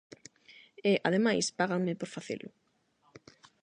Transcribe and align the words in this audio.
E, 0.89 0.91
ademais, 1.07 1.45
páganme 1.59 1.93
por 1.99 2.09
facelo. 2.15 2.49